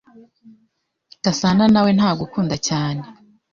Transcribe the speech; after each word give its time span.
Gasananawe 1.23 1.89
ntagukunda 1.93 2.55
cyane. 2.67 3.03